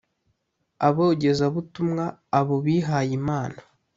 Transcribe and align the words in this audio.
’abogezabutumwa 0.87 2.05
abo 2.39 2.55
bihayimana 2.65 3.59